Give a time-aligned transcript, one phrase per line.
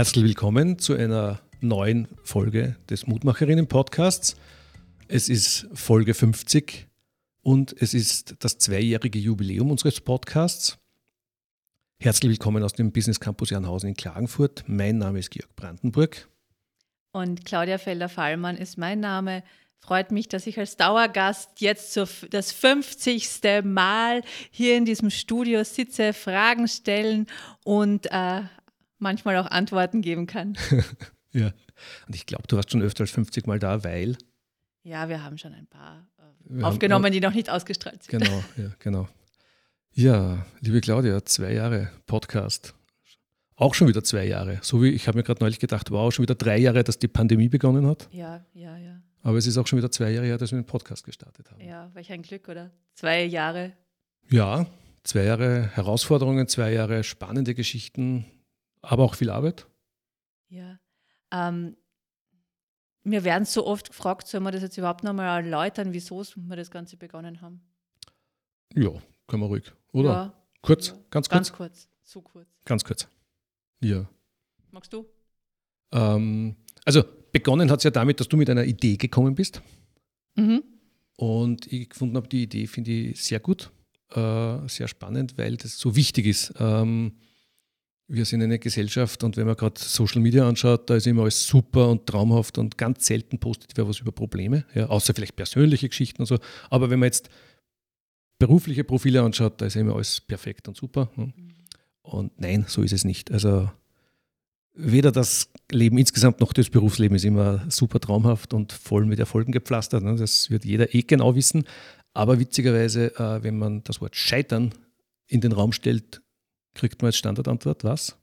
[0.00, 4.34] Herzlich willkommen zu einer neuen Folge des Mutmacherinnen-Podcasts.
[5.08, 6.88] Es ist Folge 50
[7.42, 10.78] und es ist das zweijährige Jubiläum unseres Podcasts.
[11.98, 14.64] Herzlich willkommen aus dem Business Campus Jernhausen in Klagenfurt.
[14.66, 16.30] Mein Name ist Georg Brandenburg.
[17.12, 19.42] Und Claudia Felder-Fallmann ist mein Name.
[19.80, 23.64] Freut mich, dass ich als Dauergast jetzt zur, das 50.
[23.64, 27.26] Mal hier in diesem Studio sitze, Fragen stellen
[27.64, 28.42] und äh,
[29.00, 30.56] manchmal auch Antworten geben kann.
[31.32, 31.52] ja,
[32.06, 34.16] und ich glaube, du warst schon öfter als 50 Mal da, weil.
[34.82, 38.22] Ja, wir haben schon ein paar äh, aufgenommen, haben, die noch nicht ausgestrahlt sind.
[38.22, 39.08] Genau, ja, genau.
[39.92, 42.74] Ja, liebe Claudia, zwei Jahre Podcast.
[43.56, 44.58] Auch schon wieder zwei Jahre.
[44.62, 47.08] So wie ich habe mir gerade neulich gedacht, wow, schon wieder drei Jahre, dass die
[47.08, 48.08] Pandemie begonnen hat.
[48.12, 49.02] Ja, ja, ja.
[49.22, 51.60] Aber es ist auch schon wieder zwei Jahre her, dass wir den Podcast gestartet haben.
[51.60, 52.70] Ja, welch ein Glück, oder?
[52.94, 53.72] Zwei Jahre.
[54.30, 54.66] Ja,
[55.04, 58.24] zwei Jahre Herausforderungen, zwei Jahre spannende Geschichten,
[58.82, 59.66] aber auch viel Arbeit?
[60.48, 60.78] Ja.
[61.32, 61.76] Ähm,
[63.04, 66.70] wir werden so oft gefragt, sollen wir das jetzt überhaupt nochmal erläutern, wieso wir das
[66.70, 67.62] Ganze begonnen haben?
[68.74, 68.90] Ja,
[69.26, 69.72] können wir ruhig.
[69.92, 70.10] Oder?
[70.10, 70.94] Ja, kurz, ja.
[71.10, 71.48] ganz kurz?
[71.48, 72.48] Ganz kurz, so kurz.
[72.64, 73.08] Ganz kurz.
[73.80, 74.08] Ja.
[74.70, 75.06] Magst du?
[75.92, 79.62] Ähm, also begonnen hat es ja damit, dass du mit einer Idee gekommen bist.
[80.36, 80.62] Mhm.
[81.16, 83.70] Und ich gefunden habe, die Idee finde ich sehr gut,
[84.10, 86.54] äh, sehr spannend, weil das so wichtig ist.
[86.58, 87.18] Ähm,
[88.12, 91.46] wir sind eine Gesellschaft und wenn man gerade Social Media anschaut, da ist immer alles
[91.46, 95.88] super und traumhaft und ganz selten postet wer was über Probleme, ja, außer vielleicht persönliche
[95.88, 96.38] Geschichten und so.
[96.70, 97.30] Aber wenn man jetzt
[98.40, 101.08] berufliche Profile anschaut, da ist immer alles perfekt und super.
[101.14, 101.32] Ne?
[102.02, 103.30] Und nein, so ist es nicht.
[103.30, 103.70] Also
[104.74, 109.52] weder das Leben insgesamt noch das Berufsleben ist immer super traumhaft und voll mit Erfolgen
[109.52, 110.02] gepflastert.
[110.02, 110.16] Ne?
[110.16, 111.64] Das wird jeder eh genau wissen.
[112.12, 114.74] Aber witzigerweise, äh, wenn man das Wort Scheitern
[115.28, 116.22] in den Raum stellt,
[116.74, 118.16] kriegt man als Standardantwort was?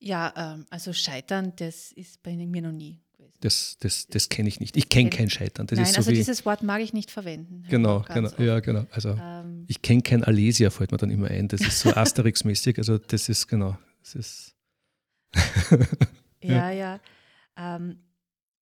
[0.00, 3.38] Ja, ähm, also Scheitern, das ist bei mir noch nie gewesen.
[3.40, 4.76] Das, das, das kenne ich nicht.
[4.76, 5.66] Ich kenne kein Scheitern.
[5.66, 7.64] Das Nein, so also dieses Wort mag ich nicht verwenden.
[7.68, 8.86] Genau, genau, ja, genau.
[8.90, 11.48] Also ähm, ich kenne kein Alesia, fällt mir dann immer ein.
[11.48, 12.78] Das ist so Asterix-mäßig.
[12.78, 14.54] Also das ist genau, das ist.
[16.42, 16.72] ja, ja.
[16.72, 17.00] Ja.
[17.76, 17.98] Ähm,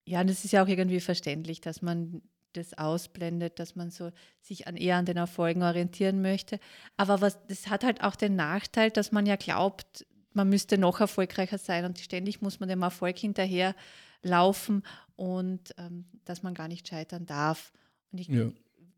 [0.04, 2.22] ja, das ist ja auch irgendwie verständlich, dass man
[2.56, 6.58] das ausblendet, dass man so sich an, eher an den Erfolgen orientieren möchte.
[6.96, 11.00] Aber was, das hat halt auch den Nachteil, dass man ja glaubt, man müsste noch
[11.00, 13.74] erfolgreicher sein und ständig muss man dem Erfolg hinterher
[14.22, 14.82] laufen
[15.16, 17.72] und ähm, dass man gar nicht scheitern darf.
[18.12, 18.50] Und ich, ja.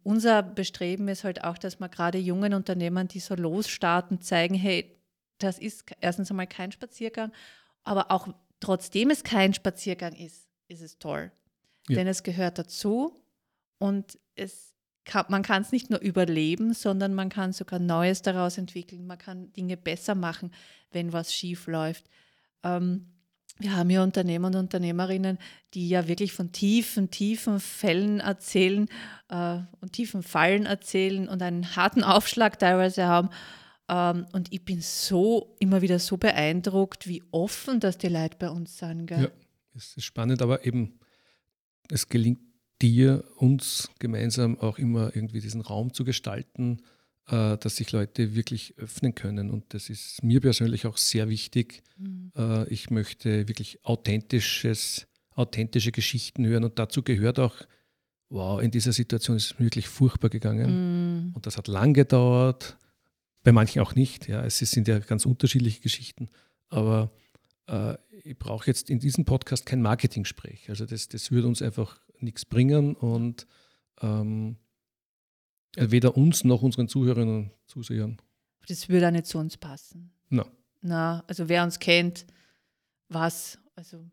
[0.02, 4.96] unser Bestreben ist halt auch, dass man gerade jungen Unternehmern, die so losstarten, zeigen, hey,
[5.38, 7.32] das ist erstens einmal kein Spaziergang,
[7.84, 8.28] aber auch
[8.60, 11.30] trotzdem es kein Spaziergang ist, ist es toll.
[11.88, 11.96] Ja.
[11.96, 13.16] Denn es gehört dazu
[13.78, 14.74] und es
[15.04, 19.06] kann, man kann es nicht nur überleben, sondern man kann sogar Neues daraus entwickeln.
[19.06, 20.52] Man kann Dinge besser machen,
[20.90, 22.04] wenn was schief läuft.
[22.62, 23.06] Ähm,
[23.58, 25.38] wir haben ja Unternehmer und Unternehmerinnen,
[25.74, 28.86] die ja wirklich von tiefen, tiefen Fällen erzählen
[29.30, 33.30] äh, und tiefen Fallen erzählen und einen harten Aufschlag teilweise haben.
[33.88, 38.50] Ähm, und ich bin so immer wieder so beeindruckt, wie offen das die Leute bei
[38.50, 39.06] uns sind.
[39.06, 39.22] Gell?
[39.22, 39.28] Ja,
[39.74, 41.00] es ist spannend, aber eben,
[41.90, 42.47] es gelingt
[42.80, 46.82] dir, uns gemeinsam auch immer irgendwie diesen Raum zu gestalten,
[47.28, 49.50] äh, dass sich Leute wirklich öffnen können.
[49.50, 51.82] Und das ist mir persönlich auch sehr wichtig.
[51.96, 52.32] Mhm.
[52.36, 56.64] Äh, ich möchte wirklich authentisches, authentische Geschichten hören.
[56.64, 57.54] Und dazu gehört auch,
[58.30, 61.26] wow, in dieser Situation ist es wirklich furchtbar gegangen.
[61.28, 61.32] Mhm.
[61.34, 62.76] Und das hat lang gedauert,
[63.42, 64.28] bei manchen auch nicht.
[64.28, 66.28] Ja, es sind ja ganz unterschiedliche Geschichten.
[66.68, 67.12] Aber
[67.66, 67.94] äh,
[68.28, 70.68] ich brauche jetzt in diesem Podcast kein Marketing-Sprech.
[70.68, 73.46] Also das, das würde uns einfach nichts bringen und
[74.02, 74.56] ähm,
[75.76, 78.20] weder uns noch unseren Zuhörerinnen und Zusehern.
[78.68, 80.12] Das würde auch nicht zu uns passen.
[80.28, 80.46] Na.
[80.82, 82.26] Na, also wer uns kennt,
[83.08, 84.10] was, also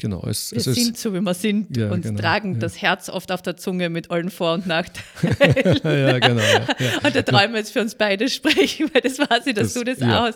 [0.00, 0.24] Genau.
[0.26, 2.60] Es, wir es sind so, wie wir sind ja, und genau, tragen ja.
[2.60, 5.80] das Herz oft auf der Zunge mit allen Vor- und Nachteilen.
[5.84, 6.40] ja, genau.
[6.40, 6.66] Ja,
[7.04, 9.74] und da träumen wir jetzt für uns beide sprechen, weil das weiß ich, dass das,
[9.74, 10.34] du das aus.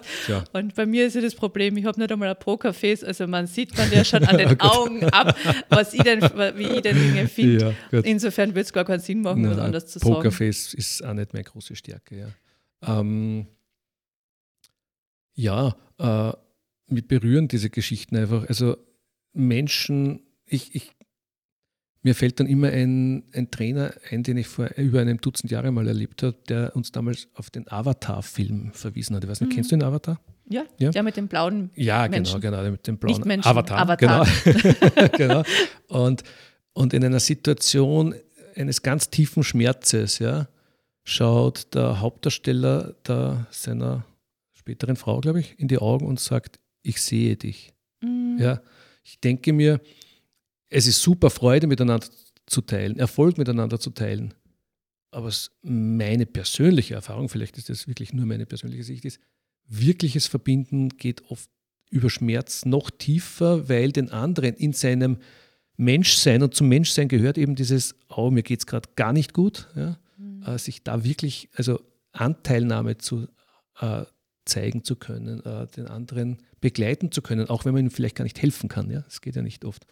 [0.52, 3.46] Und bei mir ist ja das Problem, ich habe nicht einmal ein Pokerface, also man
[3.46, 5.34] sieht man ja schon an den Augen ab,
[5.70, 7.74] was ich denn, wie ich denn Dinge finde.
[7.90, 10.12] Insofern würde es gar keinen Sinn machen, Na, was anderes zu sagen.
[10.12, 13.00] Pokerface ist auch nicht meine große Stärke, ja.
[13.00, 13.46] Ähm,
[15.32, 16.32] ja, äh,
[16.88, 18.46] mich berühren diese Geschichten einfach.
[18.46, 18.76] Also
[19.34, 20.92] Menschen, ich, ich,
[22.02, 25.70] mir fällt dann immer ein, ein Trainer ein, den ich vor über einem Dutzend Jahre
[25.72, 29.24] mal erlebt habe, der uns damals auf den Avatar-Film verwiesen hat.
[29.24, 29.54] Ich weiß nicht, mhm.
[29.54, 30.20] kennst du den Avatar?
[30.46, 32.40] Ja, ja, der mit dem blauen Ja, genau, Menschen.
[32.40, 33.78] genau, mit dem blauen Nicht Avatar.
[33.78, 34.26] Avatar.
[34.46, 35.08] Genau.
[35.16, 35.42] genau.
[35.88, 36.22] Und,
[36.74, 38.14] und in einer Situation
[38.54, 40.48] eines ganz tiefen Schmerzes, ja,
[41.02, 44.04] schaut der Hauptdarsteller der, seiner
[44.52, 47.72] späteren Frau, glaube ich, in die Augen und sagt, ich sehe dich.
[48.02, 48.36] Mhm.
[48.38, 48.60] Ja,
[49.04, 49.80] ich denke mir,
[50.68, 52.06] es ist super, Freude miteinander
[52.46, 54.34] zu teilen, Erfolg miteinander zu teilen.
[55.10, 59.20] Aber meine persönliche Erfahrung, vielleicht ist das wirklich nur meine persönliche Sicht, ist,
[59.68, 61.48] wirkliches Verbinden geht oft
[61.90, 65.18] über Schmerz noch tiefer, weil den anderen in seinem
[65.76, 69.68] Menschsein und zum Menschsein gehört eben dieses, oh, mir geht es gerade gar nicht gut,
[69.76, 70.42] ja, mhm.
[70.42, 71.80] äh, sich da wirklich, also
[72.12, 73.28] Anteilnahme zu
[73.80, 74.04] äh,
[74.44, 78.24] zeigen zu können, äh, den anderen begleiten zu können, auch wenn man ihm vielleicht gar
[78.24, 78.90] nicht helfen kann.
[78.90, 79.86] Ja, das geht ja nicht oft.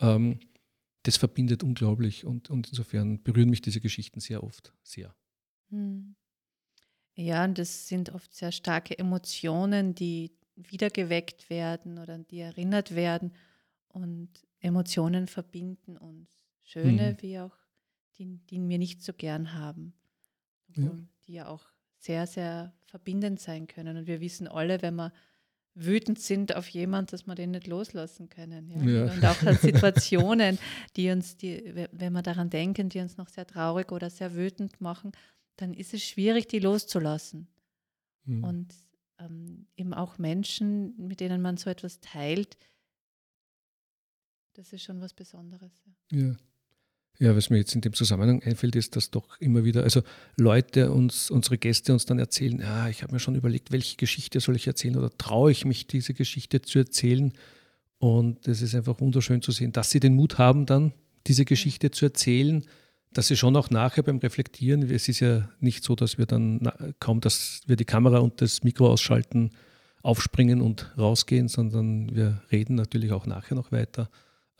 [0.00, 0.40] Ähm,
[1.04, 5.14] das verbindet unglaublich und, und insofern berühren mich diese Geschichten sehr oft sehr.
[5.70, 6.16] Hm.
[7.14, 13.32] Ja, und das sind oft sehr starke Emotionen, die wiedergeweckt werden oder die erinnert werden
[13.86, 14.28] und
[14.58, 16.28] Emotionen verbinden uns.
[16.64, 17.22] Schöne mhm.
[17.22, 17.56] wie auch
[18.18, 19.94] die, die wir nicht so gern haben,
[20.74, 20.90] ja.
[21.28, 21.64] die ja auch
[22.00, 23.98] sehr, sehr verbindend sein können.
[23.98, 25.12] Und wir wissen alle, wenn wir
[25.78, 28.70] wütend sind auf jemanden, dass wir den nicht loslassen können.
[28.70, 28.82] Ja?
[28.82, 29.12] Ja.
[29.12, 30.58] Und auch an Situationen,
[30.96, 34.80] die uns, die, wenn wir daran denken, die uns noch sehr traurig oder sehr wütend
[34.80, 35.12] machen,
[35.56, 37.48] dann ist es schwierig, die loszulassen.
[38.24, 38.44] Mhm.
[38.44, 38.74] Und
[39.18, 42.56] ähm, eben auch Menschen, mit denen man so etwas teilt,
[44.54, 45.72] das ist schon was Besonderes.
[46.10, 46.18] Ja.
[46.18, 46.36] ja.
[47.20, 50.02] Ja, was mir jetzt in dem Zusammenhang einfällt, ist, dass doch immer wieder, also
[50.36, 54.38] Leute uns, unsere Gäste uns dann erzählen, ja, ich habe mir schon überlegt, welche Geschichte
[54.38, 57.32] soll ich erzählen oder traue ich mich, diese Geschichte zu erzählen.
[57.98, 60.92] Und es ist einfach wunderschön zu sehen, dass sie den Mut haben, dann
[61.26, 62.64] diese Geschichte zu erzählen,
[63.12, 66.70] dass sie schon auch nachher beim Reflektieren, es ist ja nicht so, dass wir dann
[67.00, 69.50] kaum, dass wir die Kamera und das Mikro ausschalten,
[70.02, 74.08] aufspringen und rausgehen, sondern wir reden natürlich auch nachher noch weiter.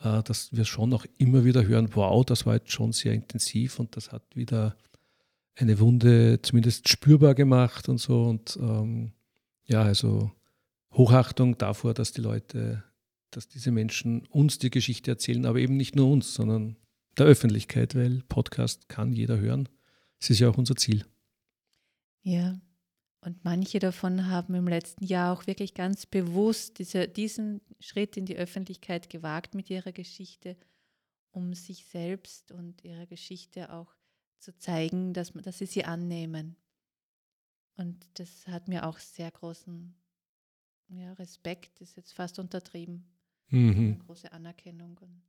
[0.01, 3.79] Äh, dass wir schon auch immer wieder hören, wow, das war jetzt schon sehr intensiv
[3.79, 4.77] und das hat wieder
[5.55, 8.23] eine Wunde zumindest spürbar gemacht und so.
[8.23, 9.11] Und ähm,
[9.65, 10.31] ja, also
[10.93, 12.83] Hochachtung davor, dass die Leute,
[13.31, 16.77] dass diese Menschen uns die Geschichte erzählen, aber eben nicht nur uns, sondern
[17.17, 19.67] der Öffentlichkeit, weil Podcast kann jeder hören.
[20.19, 21.05] Das ist ja auch unser Ziel.
[22.21, 22.59] Ja,
[23.21, 28.25] und manche davon haben im letzten Jahr auch wirklich ganz bewusst diese, diesen Schritt in
[28.25, 30.55] die Öffentlichkeit gewagt mit ihrer Geschichte,
[31.31, 33.93] um sich selbst und ihrer Geschichte auch
[34.39, 36.55] zu zeigen, dass, dass sie sie annehmen.
[37.75, 39.93] Und das hat mir auch sehr großen
[40.87, 43.05] ja, Respekt, ist jetzt fast untertrieben.
[43.49, 43.99] Mhm.
[43.99, 44.97] große Anerkennung.
[44.97, 45.21] Und.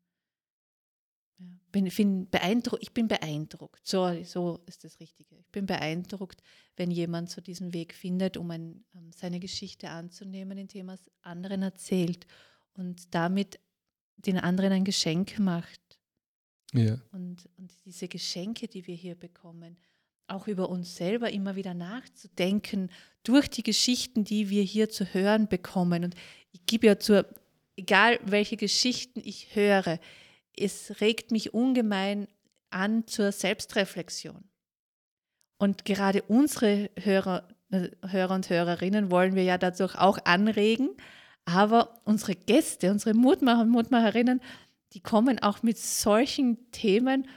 [1.73, 3.87] Bin, bin ich bin beeindruckt.
[3.87, 5.37] So, so ist das Richtige.
[5.37, 6.43] Ich bin beeindruckt,
[6.77, 11.11] wenn jemand so diesen Weg findet, um ein, um seine Geschichte anzunehmen, indem er es
[11.23, 12.27] anderen erzählt
[12.75, 13.61] und damit
[14.17, 15.81] den anderen ein Geschenk macht.
[16.73, 17.01] Ja.
[17.13, 19.77] Und, und diese Geschenke, die wir hier bekommen,
[20.27, 22.91] auch über uns selber immer wieder nachzudenken,
[23.23, 26.05] durch die Geschichten, die wir hier zu hören bekommen.
[26.05, 26.15] Und
[26.53, 27.27] ich gebe ja zur,
[27.77, 29.99] egal welche Geschichten ich höre,
[30.56, 32.29] es regt mich ungemein
[32.70, 34.44] an zur Selbstreflexion.
[35.58, 40.91] Und gerade unsere Hörer, Hörer und Hörerinnen wollen wir ja dadurch auch anregen.
[41.44, 44.41] Aber unsere Gäste, unsere Mutmacher und Mutmacherinnen,
[44.93, 47.29] die kommen auch mit solchen Themen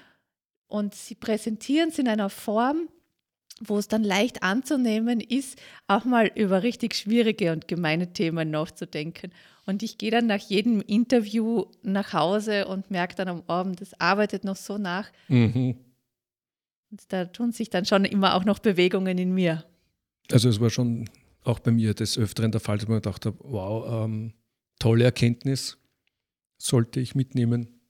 [0.67, 2.89] und sie präsentieren es in einer Form,
[3.65, 9.32] wo es dann leicht anzunehmen ist, auch mal über richtig schwierige und gemeine Themen nachzudenken.
[9.65, 14.00] Und ich gehe dann nach jedem Interview nach Hause und merke dann am Abend, das
[14.00, 15.10] arbeitet noch so nach.
[15.29, 15.77] Mhm.
[16.91, 19.63] Und da tun sich dann schon immer auch noch Bewegungen in mir.
[20.32, 21.10] Also es war schon
[21.43, 24.34] auch bei mir des Öfteren der Fall, dass man gedacht habe, wow, ähm,
[24.79, 25.77] tolle Erkenntnis,
[26.58, 27.82] sollte ich mitnehmen.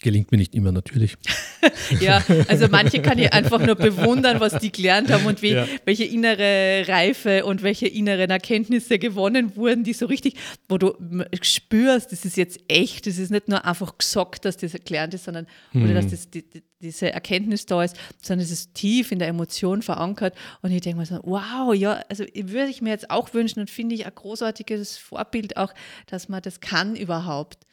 [0.00, 1.16] Gelingt mir nicht immer natürlich.
[2.00, 5.66] ja, also manche kann ich einfach nur bewundern, was die gelernt haben und wie, ja.
[5.86, 10.34] welche innere Reife und welche inneren Erkenntnisse gewonnen wurden, die so richtig,
[10.68, 10.94] wo du
[11.42, 15.24] spürst, das ist jetzt echt, das ist nicht nur einfach gesagt, dass das gelernt ist,
[15.24, 15.84] sondern mhm.
[15.84, 19.26] oder dass das, die, die, diese Erkenntnis da ist, sondern es ist tief in der
[19.26, 20.36] Emotion verankert.
[20.62, 23.68] Und ich denke mir so, wow, ja, also würde ich mir jetzt auch wünschen und
[23.68, 25.74] finde ich ein großartiges Vorbild auch,
[26.06, 27.66] dass man das kann überhaupt.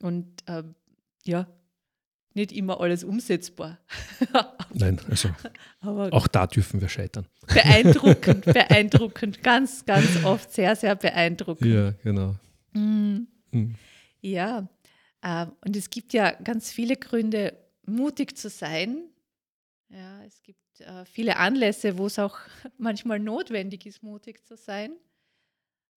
[0.00, 0.62] Und äh,
[1.24, 1.46] ja,
[2.36, 3.78] nicht immer alles umsetzbar.
[4.74, 5.30] Nein, also
[5.80, 7.26] Aber auch da dürfen wir scheitern.
[7.46, 11.66] Beeindruckend, beeindruckend, ganz, ganz oft sehr, sehr beeindruckend.
[11.66, 12.36] Ja, genau.
[12.72, 13.26] Mhm.
[13.50, 13.74] Mhm.
[14.20, 14.68] Ja,
[15.22, 19.04] äh, und es gibt ja ganz viele Gründe, mutig zu sein.
[19.88, 22.38] Ja, es gibt äh, viele Anlässe, wo es auch
[22.78, 24.92] manchmal notwendig ist, mutig zu sein.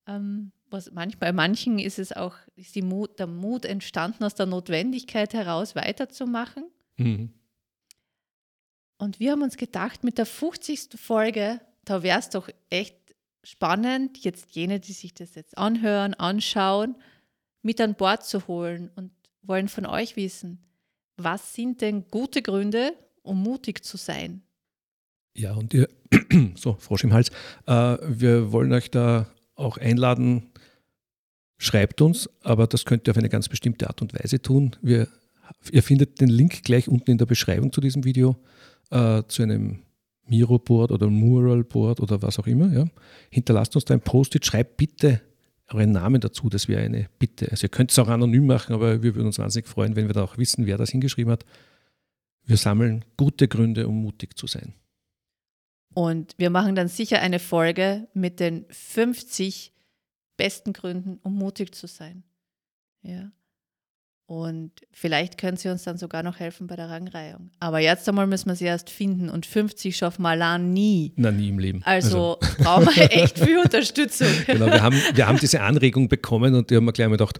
[0.07, 4.35] Ähm, was manch, bei manchen ist es auch, ist die Mut, der Mut entstanden aus
[4.35, 6.65] der Notwendigkeit heraus, weiterzumachen.
[6.97, 7.33] Mhm.
[8.97, 10.89] Und wir haben uns gedacht, mit der 50.
[10.95, 12.95] Folge, da wäre es doch echt
[13.43, 16.95] spannend, jetzt jene, die sich das jetzt anhören, anschauen,
[17.61, 19.11] mit an Bord zu holen und
[19.41, 20.59] wollen von euch wissen,
[21.17, 24.43] was sind denn gute Gründe, um mutig zu sein?
[25.35, 25.87] Ja, und ihr,
[26.55, 27.29] so, Frosch im Hals,
[27.65, 30.51] äh, wir wollen euch da auch einladen,
[31.59, 34.75] schreibt uns, aber das könnt ihr auf eine ganz bestimmte Art und Weise tun.
[34.81, 35.07] Wir,
[35.71, 38.37] ihr findet den Link gleich unten in der Beschreibung zu diesem Video,
[38.89, 39.83] äh, zu einem
[40.25, 42.71] Miro-Board oder Mural-Board oder was auch immer.
[42.71, 42.85] Ja.
[43.29, 45.21] Hinterlasst uns da ein Post-it, schreibt bitte
[45.71, 47.51] euren Namen dazu, das wäre eine Bitte.
[47.51, 50.13] Also ihr könnt es auch anonym machen, aber wir würden uns wahnsinnig freuen, wenn wir
[50.13, 51.45] da auch wissen, wer das hingeschrieben hat.
[52.45, 54.73] Wir sammeln gute Gründe, um mutig zu sein.
[55.93, 59.73] Und wir machen dann sicher eine Folge mit den 50
[60.39, 62.23] besten Gründen, um mutig zu sein.
[63.03, 63.31] Ja.
[64.25, 67.49] Und vielleicht können sie uns dann sogar noch helfen bei der Rangreihung.
[67.59, 71.13] Aber jetzt einmal müssen wir sie erst finden und 50 schaffen wir allein nie.
[71.15, 71.81] Na, nie im Leben.
[71.83, 72.63] Also, also.
[72.63, 74.27] brauchen wir echt viel Unterstützung.
[74.45, 77.39] Genau, wir haben, wir haben diese Anregung bekommen und die haben wir gleich mal gedacht,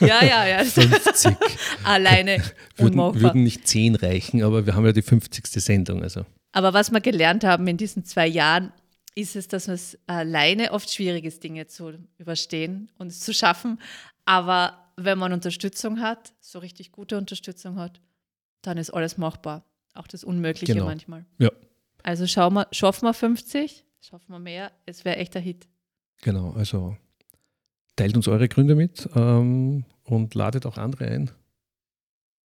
[0.00, 0.58] ja, ja, ja.
[0.64, 1.36] 50.
[1.82, 2.42] Alleine
[2.76, 5.46] würden, würden nicht 10 reichen, aber wir haben ja die 50.
[5.46, 6.02] Sendung.
[6.02, 6.24] Also.
[6.52, 8.72] Aber was wir gelernt haben in diesen zwei Jahren,
[9.14, 13.80] ist es, dass es alleine oft schwierig ist, Dinge zu überstehen und es zu schaffen.
[14.24, 18.00] Aber wenn man Unterstützung hat, so richtig gute Unterstützung hat,
[18.62, 19.64] dann ist alles machbar.
[19.94, 20.86] Auch das Unmögliche genau.
[20.86, 21.24] manchmal.
[21.38, 21.50] Ja.
[22.02, 25.68] Also schauen wir, schaffen wir 50, schaffen wir mehr, es wäre echt ein Hit.
[26.22, 26.96] Genau, also
[27.96, 31.30] teilt uns eure Gründe mit ähm, und ladet auch andere ein.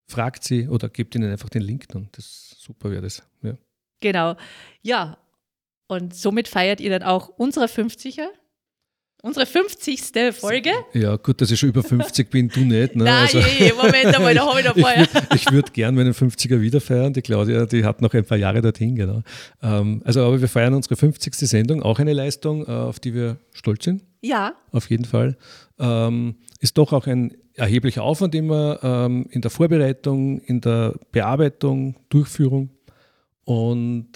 [0.08, 2.10] Fragt sie oder gebt ihnen einfach den Link dann.
[2.14, 3.24] Das super wäre das.
[3.42, 3.58] Ja.
[4.00, 4.36] Genau.
[4.82, 5.18] Ja,
[5.88, 8.28] und somit feiert ihr dann auch unsere 50er
[9.26, 10.34] Unsere 50.
[10.34, 10.72] Folge.
[10.92, 12.94] Ja, gut, dass ich schon über 50 bin, du nicht.
[12.94, 13.04] Ne?
[13.06, 15.08] Nein, also, je, Moment einmal, da habe ich noch vorher.
[15.34, 17.14] ich würde würd gern meinen 50er wieder feiern.
[17.14, 19.22] Die Claudia, die hat noch ein paar Jahre dorthin, genau.
[19.62, 21.36] Ähm, also, aber wir feiern unsere 50.
[21.36, 24.04] Sendung, auch eine Leistung, äh, auf die wir stolz sind.
[24.20, 24.56] Ja.
[24.74, 25.38] Auf jeden Fall.
[25.80, 31.96] Ähm, ist doch auch ein erheblicher Aufwand immer ähm, in der Vorbereitung, in der Bearbeitung,
[32.10, 32.72] Durchführung.
[33.46, 34.10] Und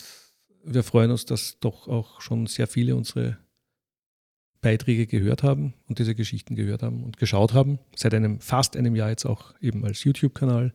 [0.68, 3.38] wir freuen uns, dass doch auch schon sehr viele unsere
[4.62, 7.80] Beiträge gehört haben und diese Geschichten gehört haben und geschaut haben.
[7.96, 10.74] Seit einem fast einem Jahr jetzt auch eben als YouTube-Kanal.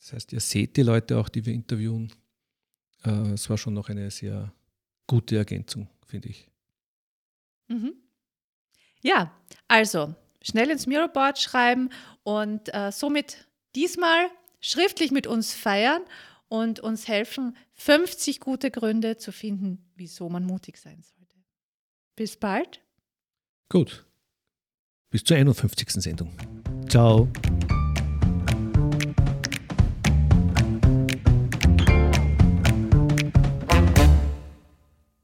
[0.00, 2.12] Das heißt, ihr seht die Leute auch, die wir interviewen.
[3.04, 4.52] Äh, es war schon noch eine sehr
[5.06, 6.48] gute Ergänzung, finde ich.
[7.68, 7.94] Mhm.
[9.02, 9.32] Ja,
[9.68, 11.90] also schnell ins Mirrorboard schreiben
[12.22, 14.28] und äh, somit diesmal
[14.60, 16.02] schriftlich mit uns feiern
[16.48, 21.18] und uns helfen, 50 gute Gründe zu finden, wieso man mutig sein soll.
[22.18, 22.80] Bis bald.
[23.68, 24.04] Gut.
[25.10, 25.88] Bis zur 51.
[26.02, 26.32] Sendung.
[26.88, 27.28] Ciao.